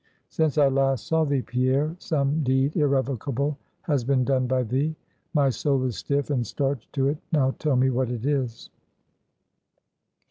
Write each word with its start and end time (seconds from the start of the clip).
Since 0.29 0.57
I 0.57 0.67
last 0.67 1.05
saw 1.05 1.25
thee, 1.25 1.43
Pierre, 1.43 1.95
some 1.99 2.41
deed 2.43 2.75
irrevocable 2.75 3.59
has 3.81 4.03
been 4.03 4.23
done 4.23 4.47
by 4.47 4.63
thee. 4.63 4.95
My 5.35 5.51
soul 5.51 5.83
is 5.83 5.95
stiff 5.97 6.31
and 6.31 6.43
starched 6.43 6.91
to 6.93 7.07
it; 7.07 7.19
now 7.31 7.51
tell 7.59 7.75
me 7.75 7.91
what 7.91 8.09
it 8.09 8.25
is?" 8.25 8.71